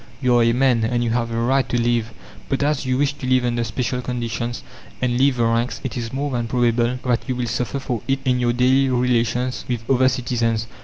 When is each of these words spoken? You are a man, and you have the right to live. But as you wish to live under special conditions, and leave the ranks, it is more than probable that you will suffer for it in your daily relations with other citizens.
You 0.19 0.39
are 0.39 0.43
a 0.43 0.51
man, 0.51 0.83
and 0.83 1.03
you 1.03 1.11
have 1.11 1.29
the 1.29 1.37
right 1.37 1.69
to 1.69 1.79
live. 1.79 2.11
But 2.49 2.63
as 2.63 2.87
you 2.87 2.97
wish 2.97 3.13
to 3.13 3.27
live 3.27 3.45
under 3.45 3.63
special 3.63 4.01
conditions, 4.01 4.63
and 4.99 5.15
leave 5.15 5.37
the 5.37 5.45
ranks, 5.45 5.79
it 5.83 5.95
is 5.95 6.11
more 6.11 6.31
than 6.31 6.47
probable 6.47 6.97
that 7.05 7.21
you 7.29 7.35
will 7.35 7.45
suffer 7.45 7.77
for 7.79 8.01
it 8.07 8.17
in 8.25 8.39
your 8.39 8.51
daily 8.53 8.89
relations 8.89 9.63
with 9.69 9.87
other 9.87 10.09
citizens. 10.09 10.65